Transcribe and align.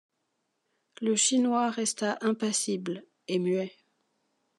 Le 1.01 1.15
Chinois 1.15 1.69
resta 1.69 2.17
impassible 2.21 3.05
et 3.27 3.37
muet. 3.37 3.71